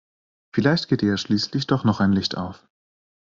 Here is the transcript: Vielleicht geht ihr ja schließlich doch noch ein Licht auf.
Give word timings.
Vielleicht 0.55 0.87
geht 0.87 1.03
ihr 1.03 1.09
ja 1.09 1.17
schließlich 1.17 1.67
doch 1.67 1.83
noch 1.83 1.99
ein 1.99 2.11
Licht 2.11 2.35
auf. 2.35 2.67